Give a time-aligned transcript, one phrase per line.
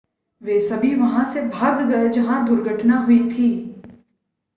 [0.41, 3.49] वे सभी वहां से भाग गए जहां दुर्घटना हुई थी